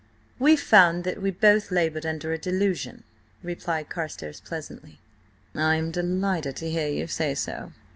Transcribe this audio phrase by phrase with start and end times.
[0.39, 3.03] "We found that we both laboured under a delusion,"
[3.43, 4.99] replied Carstares pleasantly.
[5.53, 7.71] "I am delighted to hear you say so.